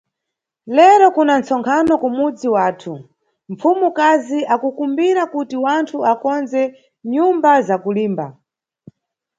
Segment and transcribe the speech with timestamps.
[0.75, 2.93] Lero kuna nʼtsonkhano kumudzi wathu,
[3.51, 6.61] mpfumukazi akukumbira kuti wanthu akondze
[7.13, 8.25] nyumba za kulimba.